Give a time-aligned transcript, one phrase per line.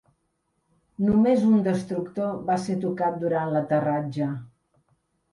[1.09, 4.31] Només un destructor va ser tocat durant l'aterratge.